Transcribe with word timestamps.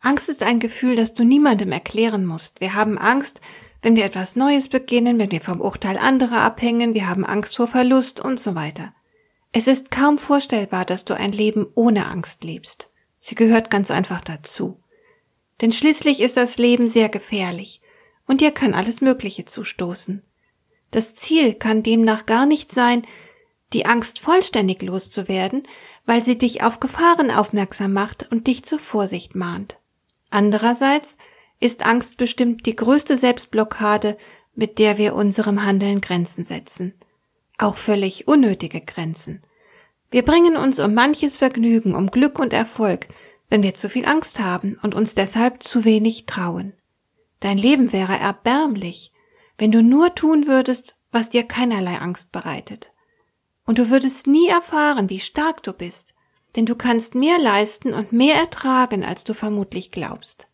Angst 0.00 0.28
ist 0.28 0.42
ein 0.42 0.60
Gefühl, 0.60 0.96
das 0.96 1.14
du 1.14 1.24
niemandem 1.24 1.72
erklären 1.72 2.24
musst. 2.24 2.60
Wir 2.60 2.74
haben 2.74 2.98
Angst, 2.98 3.40
wenn 3.82 3.96
wir 3.96 4.04
etwas 4.04 4.36
Neues 4.36 4.68
beginnen, 4.68 5.18
wenn 5.18 5.30
wir 5.30 5.40
vom 5.40 5.60
Urteil 5.60 5.98
anderer 5.98 6.40
abhängen, 6.40 6.94
wir 6.94 7.08
haben 7.08 7.24
Angst 7.24 7.56
vor 7.56 7.66
Verlust 7.66 8.20
und 8.20 8.40
so 8.40 8.54
weiter. 8.54 8.92
Es 9.52 9.66
ist 9.66 9.90
kaum 9.90 10.18
vorstellbar, 10.18 10.84
dass 10.84 11.04
du 11.04 11.14
ein 11.14 11.32
Leben 11.32 11.66
ohne 11.74 12.06
Angst 12.06 12.44
lebst. 12.44 12.90
Sie 13.18 13.34
gehört 13.34 13.70
ganz 13.70 13.90
einfach 13.90 14.20
dazu. 14.20 14.80
Denn 15.60 15.72
schließlich 15.72 16.20
ist 16.20 16.36
das 16.36 16.58
Leben 16.58 16.88
sehr 16.88 17.08
gefährlich 17.08 17.80
und 18.26 18.40
dir 18.40 18.52
kann 18.52 18.74
alles 18.74 19.00
Mögliche 19.00 19.44
zustoßen. 19.44 20.22
Das 20.90 21.14
Ziel 21.14 21.54
kann 21.54 21.82
demnach 21.82 22.26
gar 22.26 22.46
nicht 22.46 22.72
sein, 22.72 23.06
die 23.72 23.86
Angst 23.86 24.20
vollständig 24.20 24.82
loszuwerden, 24.82 25.66
weil 26.06 26.22
sie 26.22 26.38
dich 26.38 26.62
auf 26.62 26.80
Gefahren 26.80 27.30
aufmerksam 27.30 27.92
macht 27.92 28.30
und 28.30 28.46
dich 28.46 28.64
zur 28.64 28.78
Vorsicht 28.78 29.34
mahnt. 29.34 29.77
Andererseits 30.30 31.18
ist 31.60 31.84
Angst 31.84 32.16
bestimmt 32.16 32.66
die 32.66 32.76
größte 32.76 33.16
Selbstblockade, 33.16 34.16
mit 34.54 34.78
der 34.78 34.98
wir 34.98 35.14
unserem 35.14 35.64
Handeln 35.64 36.00
Grenzen 36.00 36.44
setzen. 36.44 36.94
Auch 37.58 37.76
völlig 37.76 38.28
unnötige 38.28 38.80
Grenzen. 38.80 39.42
Wir 40.10 40.24
bringen 40.24 40.56
uns 40.56 40.78
um 40.78 40.94
manches 40.94 41.36
Vergnügen, 41.36 41.94
um 41.94 42.10
Glück 42.10 42.38
und 42.38 42.52
Erfolg, 42.52 43.08
wenn 43.50 43.62
wir 43.62 43.74
zu 43.74 43.88
viel 43.88 44.06
Angst 44.06 44.40
haben 44.40 44.78
und 44.82 44.94
uns 44.94 45.14
deshalb 45.14 45.62
zu 45.62 45.84
wenig 45.84 46.26
trauen. 46.26 46.74
Dein 47.40 47.58
Leben 47.58 47.92
wäre 47.92 48.18
erbärmlich, 48.18 49.12
wenn 49.58 49.72
du 49.72 49.82
nur 49.82 50.14
tun 50.14 50.46
würdest, 50.46 50.96
was 51.10 51.30
dir 51.30 51.44
keinerlei 51.44 51.98
Angst 51.98 52.32
bereitet. 52.32 52.92
Und 53.64 53.78
du 53.78 53.90
würdest 53.90 54.26
nie 54.26 54.48
erfahren, 54.48 55.10
wie 55.10 55.20
stark 55.20 55.62
du 55.62 55.72
bist, 55.72 56.14
denn 56.58 56.66
du 56.66 56.74
kannst 56.74 57.14
mehr 57.14 57.38
leisten 57.38 57.94
und 57.94 58.10
mehr 58.10 58.34
ertragen, 58.34 59.04
als 59.04 59.22
du 59.22 59.32
vermutlich 59.32 59.92
glaubst. 59.92 60.48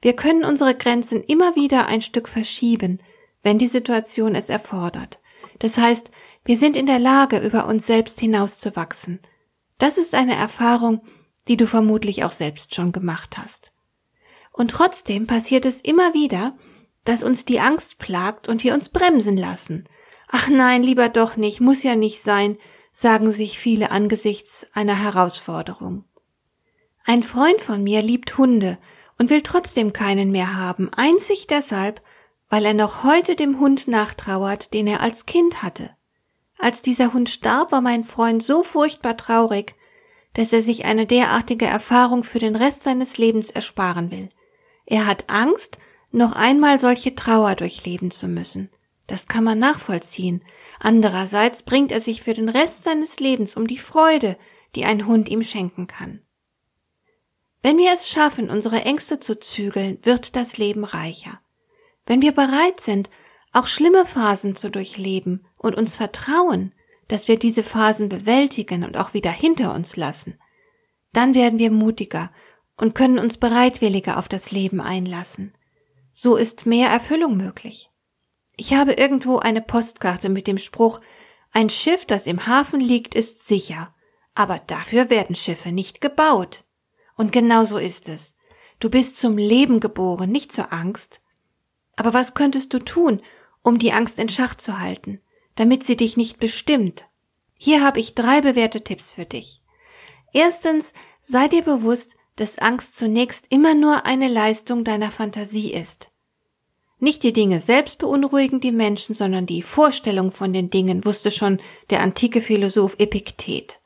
Wir 0.00 0.14
können 0.14 0.44
unsere 0.44 0.76
Grenzen 0.76 1.24
immer 1.24 1.56
wieder 1.56 1.86
ein 1.86 2.00
Stück 2.00 2.28
verschieben, 2.28 3.00
wenn 3.42 3.58
die 3.58 3.66
Situation 3.66 4.36
es 4.36 4.50
erfordert. 4.50 5.18
Das 5.58 5.78
heißt, 5.78 6.12
wir 6.44 6.56
sind 6.56 6.76
in 6.76 6.86
der 6.86 7.00
Lage, 7.00 7.40
über 7.40 7.66
uns 7.66 7.88
selbst 7.88 8.20
hinauszuwachsen. 8.20 9.18
Das 9.78 9.98
ist 9.98 10.14
eine 10.14 10.36
Erfahrung, 10.36 11.02
die 11.48 11.56
du 11.56 11.66
vermutlich 11.66 12.22
auch 12.22 12.30
selbst 12.30 12.76
schon 12.76 12.92
gemacht 12.92 13.36
hast. 13.36 13.72
Und 14.52 14.70
trotzdem 14.70 15.26
passiert 15.26 15.66
es 15.66 15.80
immer 15.80 16.14
wieder, 16.14 16.56
dass 17.04 17.24
uns 17.24 17.44
die 17.44 17.58
Angst 17.58 17.98
plagt 17.98 18.48
und 18.48 18.62
wir 18.62 18.74
uns 18.74 18.90
bremsen 18.90 19.36
lassen. 19.36 19.88
Ach 20.28 20.48
nein, 20.48 20.84
lieber 20.84 21.08
doch 21.08 21.36
nicht, 21.36 21.60
muss 21.60 21.82
ja 21.82 21.96
nicht 21.96 22.22
sein, 22.22 22.58
sagen 22.98 23.30
sich 23.30 23.58
viele 23.58 23.90
angesichts 23.90 24.66
einer 24.72 24.98
Herausforderung. 24.98 26.04
Ein 27.04 27.22
Freund 27.22 27.60
von 27.60 27.84
mir 27.84 28.00
liebt 28.00 28.38
Hunde 28.38 28.78
und 29.18 29.28
will 29.28 29.42
trotzdem 29.42 29.92
keinen 29.92 30.30
mehr 30.30 30.56
haben, 30.56 30.90
einzig 30.94 31.46
deshalb, 31.46 32.00
weil 32.48 32.64
er 32.64 32.72
noch 32.72 33.04
heute 33.04 33.36
dem 33.36 33.60
Hund 33.60 33.86
nachtrauert, 33.86 34.72
den 34.72 34.86
er 34.86 35.02
als 35.02 35.26
Kind 35.26 35.62
hatte. 35.62 35.90
Als 36.58 36.80
dieser 36.80 37.12
Hund 37.12 37.28
starb, 37.28 37.70
war 37.70 37.82
mein 37.82 38.02
Freund 38.02 38.42
so 38.42 38.62
furchtbar 38.62 39.18
traurig, 39.18 39.74
dass 40.32 40.54
er 40.54 40.62
sich 40.62 40.86
eine 40.86 41.04
derartige 41.04 41.66
Erfahrung 41.66 42.22
für 42.22 42.38
den 42.38 42.56
Rest 42.56 42.82
seines 42.82 43.18
Lebens 43.18 43.50
ersparen 43.50 44.10
will. 44.10 44.30
Er 44.86 45.06
hat 45.06 45.24
Angst, 45.28 45.76
noch 46.12 46.32
einmal 46.32 46.80
solche 46.80 47.14
Trauer 47.14 47.56
durchleben 47.56 48.10
zu 48.10 48.26
müssen. 48.26 48.70
Das 49.06 49.28
kann 49.28 49.44
man 49.44 49.58
nachvollziehen. 49.58 50.42
Andererseits 50.80 51.62
bringt 51.62 51.92
er 51.92 52.00
sich 52.00 52.22
für 52.22 52.34
den 52.34 52.48
Rest 52.48 52.84
seines 52.84 53.20
Lebens 53.20 53.56
um 53.56 53.66
die 53.66 53.78
Freude, 53.78 54.36
die 54.74 54.84
ein 54.84 55.06
Hund 55.06 55.28
ihm 55.28 55.42
schenken 55.42 55.86
kann. 55.86 56.22
Wenn 57.62 57.78
wir 57.78 57.92
es 57.92 58.08
schaffen, 58.08 58.50
unsere 58.50 58.82
Ängste 58.82 59.18
zu 59.18 59.38
zügeln, 59.38 59.98
wird 60.02 60.36
das 60.36 60.58
Leben 60.58 60.84
reicher. 60.84 61.40
Wenn 62.04 62.22
wir 62.22 62.32
bereit 62.32 62.80
sind, 62.80 63.10
auch 63.52 63.66
schlimme 63.66 64.04
Phasen 64.04 64.54
zu 64.54 64.70
durchleben 64.70 65.46
und 65.58 65.76
uns 65.76 65.96
vertrauen, 65.96 66.74
dass 67.08 67.28
wir 67.28 67.38
diese 67.38 67.62
Phasen 67.62 68.08
bewältigen 68.08 68.84
und 68.84 68.96
auch 68.96 69.14
wieder 69.14 69.30
hinter 69.30 69.74
uns 69.74 69.96
lassen, 69.96 70.38
dann 71.12 71.34
werden 71.34 71.58
wir 71.58 71.70
mutiger 71.70 72.30
und 72.76 72.94
können 72.94 73.18
uns 73.18 73.38
bereitwilliger 73.38 74.18
auf 74.18 74.28
das 74.28 74.50
Leben 74.50 74.80
einlassen. 74.80 75.54
So 76.12 76.36
ist 76.36 76.66
mehr 76.66 76.88
Erfüllung 76.88 77.36
möglich. 77.36 77.90
Ich 78.56 78.72
habe 78.72 78.94
irgendwo 78.94 79.38
eine 79.38 79.60
Postkarte 79.60 80.30
mit 80.30 80.46
dem 80.46 80.58
Spruch 80.58 81.00
Ein 81.52 81.70
Schiff, 81.70 82.06
das 82.06 82.26
im 82.26 82.46
Hafen 82.46 82.80
liegt, 82.80 83.14
ist 83.14 83.46
sicher, 83.46 83.94
aber 84.34 84.60
dafür 84.66 85.10
werden 85.10 85.36
Schiffe 85.36 85.72
nicht 85.72 86.00
gebaut. 86.00 86.64
Und 87.16 87.32
genau 87.32 87.64
so 87.64 87.78
ist 87.78 88.08
es. 88.08 88.34
Du 88.78 88.90
bist 88.90 89.16
zum 89.16 89.38
Leben 89.38 89.80
geboren, 89.80 90.30
nicht 90.30 90.52
zur 90.52 90.72
Angst. 90.72 91.20
Aber 91.96 92.12
was 92.12 92.34
könntest 92.34 92.72
du 92.74 92.78
tun, 92.78 93.22
um 93.62 93.78
die 93.78 93.92
Angst 93.92 94.18
in 94.18 94.28
Schach 94.28 94.54
zu 94.54 94.78
halten, 94.80 95.20
damit 95.54 95.84
sie 95.84 95.96
dich 95.96 96.16
nicht 96.16 96.38
bestimmt? 96.38 97.06
Hier 97.54 97.82
habe 97.82 98.00
ich 98.00 98.14
drei 98.14 98.42
bewährte 98.42 98.82
Tipps 98.82 99.12
für 99.12 99.24
dich. 99.24 99.62
Erstens, 100.32 100.92
sei 101.22 101.48
dir 101.48 101.62
bewusst, 101.62 102.16
dass 102.36 102.58
Angst 102.58 102.94
zunächst 102.94 103.46
immer 103.48 103.74
nur 103.74 104.04
eine 104.04 104.28
Leistung 104.28 104.84
deiner 104.84 105.10
Fantasie 105.10 105.72
ist. 105.72 106.10
Nicht 106.98 107.22
die 107.22 107.32
Dinge 107.32 107.60
selbst 107.60 107.98
beunruhigen 107.98 108.60
die 108.60 108.72
Menschen, 108.72 109.14
sondern 109.14 109.44
die 109.44 109.62
Vorstellung 109.62 110.30
von 110.30 110.52
den 110.52 110.70
Dingen, 110.70 111.04
wusste 111.04 111.30
schon 111.30 111.60
der 111.90 112.00
antike 112.00 112.40
Philosoph 112.40 112.96
Epiktet. 112.98 113.80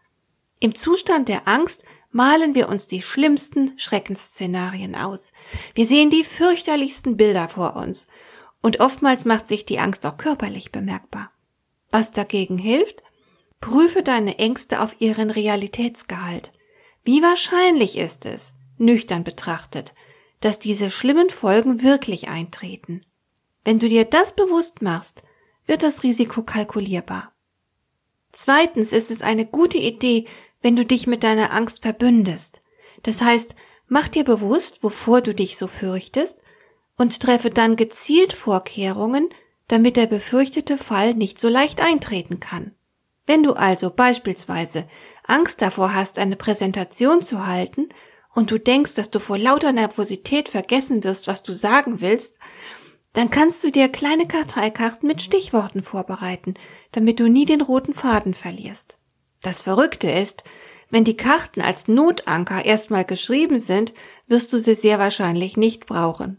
Im 0.61 0.75
Zustand 0.75 1.29
der 1.29 1.49
Angst 1.49 1.83
malen 2.13 2.55
wir 2.55 2.69
uns 2.69 2.87
die 2.87 3.03
schlimmsten 3.03 3.79
Schreckensszenarien 3.79 4.95
aus. 4.95 5.33
Wir 5.75 5.87
sehen 5.87 6.11
die 6.11 6.25
fürchterlichsten 6.25 7.17
Bilder 7.17 7.49
vor 7.49 7.77
uns. 7.77 8.07
Und 8.63 8.81
oftmals 8.81 9.25
macht 9.25 9.49
sich 9.49 9.65
die 9.65 9.79
Angst 9.79 10.05
auch 10.07 10.17
körperlich 10.17 10.71
bemerkbar. 10.71 11.31
Was 11.91 12.13
dagegen 12.13 12.59
hilft? 12.59 13.03
Prüfe 13.61 14.03
deine 14.03 14.39
Ängste 14.39 14.81
auf 14.81 14.97
ihren 15.01 15.31
Realitätsgehalt. 15.31 16.53
Wie 17.05 17.23
wahrscheinlich 17.23 17.97
ist 17.97 18.27
es, 18.27 18.55
nüchtern 18.79 19.25
betrachtet, 19.25 19.95
dass 20.41 20.59
diese 20.59 20.91
schlimmen 20.91 21.31
Folgen 21.31 21.83
wirklich 21.83 22.29
eintreten. 22.29 23.05
Wenn 23.65 23.79
du 23.79 23.89
dir 23.89 24.05
das 24.05 24.35
bewusst 24.35 24.83
machst, 24.83 25.23
wird 25.67 25.83
das 25.83 26.03
Risiko 26.03 26.43
kalkulierbar. 26.43 27.33
Zweitens 28.33 28.93
ist 28.93 29.11
es 29.11 29.23
eine 29.23 29.47
gute 29.47 29.79
Idee, 29.79 30.27
wenn 30.63 30.77
du 30.77 30.85
dich 30.85 31.07
mit 31.07 31.23
deiner 31.25 31.53
Angst 31.53 31.83
verbündest. 31.83 32.63
Das 33.03 33.23
heißt, 33.23 33.55
mach 33.89 34.09
dir 34.09 34.25
bewusst, 34.25 34.83
wovor 34.83 35.21
du 35.21 35.35
dich 35.35 35.57
so 35.57 35.67
fürchtest 35.67 36.41
und 36.97 37.21
treffe 37.21 37.51
dann 37.51 37.77
gezielt 37.77 38.33
Vorkehrungen, 38.33 39.31
damit 39.69 39.97
der 39.97 40.07
befürchtete 40.07 40.79
Fall 40.79 41.15
nicht 41.15 41.41
so 41.41 41.49
leicht 41.49 41.81
eintreten 41.81 42.41
kann. 42.41 42.75
Wenn 43.27 43.43
du 43.43 43.53
also 43.53 43.91
beispielsweise 43.91 44.89
Angst 45.25 45.63
davor 45.63 45.95
hast, 45.95 46.19
eine 46.19 46.37
Präsentation 46.37 47.23
zu 47.23 47.47
halten 47.47 47.89
und 48.35 48.51
du 48.51 48.59
denkst, 48.59 48.95
dass 48.95 49.11
du 49.11 49.19
vor 49.19 49.39
lauter 49.39 49.73
Nervosität 49.73 50.49
vergessen 50.49 51.05
wirst, 51.05 51.27
was 51.27 51.43
du 51.43 51.53
sagen 51.53 52.01
willst, 52.01 52.39
dann 53.13 53.31
kannst 53.31 53.65
du 53.65 53.73
dir 53.73 53.89
kleine 53.89 54.29
Karteikarten 54.29 55.09
mit 55.09 55.21
Stichworten 55.21 55.83
vorbereiten, 55.83 56.55
damit 56.93 57.19
du 57.19 57.29
nie 57.29 57.45
den 57.45 57.61
roten 57.61 57.93
Faden 57.93 58.35
verlierst. 58.35 58.99
Das 59.43 59.63
Verrückte 59.63 60.11
ist, 60.11 60.45
wenn 60.91 61.05
die 61.05 61.17
Karten 61.17 61.61
als 61.61 61.89
Notanker 61.89 62.65
erstmal 62.65 63.05
geschrieben 63.05 63.59
sind, 63.59 63.93
wirst 64.27 64.53
du 64.53 64.61
sie 64.61 64.75
sehr 64.75 64.99
wahrscheinlich 64.99 65.57
nicht 65.57 65.87
brauchen. 65.87 66.39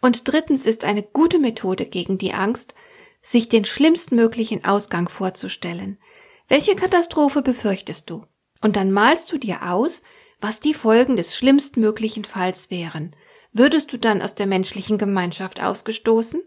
Und 0.00 0.28
drittens 0.28 0.66
ist 0.66 0.84
eine 0.84 1.02
gute 1.02 1.38
Methode 1.38 1.86
gegen 1.86 2.18
die 2.18 2.34
Angst, 2.34 2.74
sich 3.22 3.48
den 3.48 3.64
schlimmstmöglichen 3.64 4.64
Ausgang 4.64 5.08
vorzustellen. 5.08 5.98
Welche 6.46 6.76
Katastrophe 6.76 7.42
befürchtest 7.42 8.10
du? 8.10 8.24
Und 8.60 8.76
dann 8.76 8.92
malst 8.92 9.32
du 9.32 9.38
dir 9.38 9.70
aus, 9.72 10.02
was 10.40 10.60
die 10.60 10.74
Folgen 10.74 11.16
des 11.16 11.36
schlimmstmöglichen 11.36 12.24
Falls 12.24 12.70
wären. 12.70 13.14
Würdest 13.52 13.92
du 13.92 13.98
dann 13.98 14.22
aus 14.22 14.34
der 14.34 14.46
menschlichen 14.46 14.98
Gemeinschaft 14.98 15.62
ausgestoßen? 15.62 16.42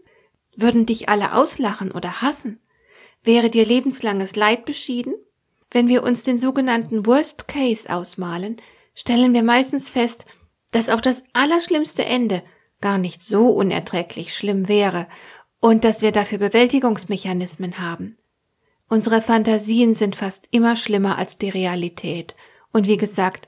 Würden 0.56 0.86
dich 0.86 1.08
alle 1.08 1.34
auslachen 1.34 1.90
oder 1.92 2.20
hassen? 2.20 2.60
Wäre 3.24 3.50
dir 3.50 3.66
lebenslanges 3.66 4.36
Leid 4.36 4.64
beschieden? 4.64 5.14
Wenn 5.70 5.88
wir 5.88 6.02
uns 6.02 6.24
den 6.24 6.38
sogenannten 6.38 7.06
Worst 7.06 7.48
Case 7.48 7.88
ausmalen, 7.88 8.56
stellen 8.94 9.34
wir 9.34 9.42
meistens 9.42 9.90
fest, 9.90 10.24
dass 10.70 10.88
auch 10.88 11.00
das 11.00 11.24
allerschlimmste 11.32 12.04
Ende 12.04 12.42
gar 12.80 12.98
nicht 12.98 13.22
so 13.22 13.48
unerträglich 13.48 14.34
schlimm 14.34 14.68
wäre 14.68 15.06
und 15.60 15.84
dass 15.84 16.02
wir 16.02 16.12
dafür 16.12 16.38
Bewältigungsmechanismen 16.38 17.78
haben. 17.78 18.16
Unsere 18.88 19.20
Fantasien 19.20 19.92
sind 19.92 20.16
fast 20.16 20.48
immer 20.50 20.76
schlimmer 20.76 21.18
als 21.18 21.36
die 21.38 21.50
Realität. 21.50 22.34
Und 22.72 22.86
wie 22.86 22.96
gesagt, 22.96 23.47